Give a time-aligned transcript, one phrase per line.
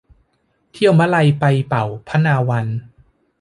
[0.71, 2.67] เที่ยวมะไลไปเป่าพนาวัน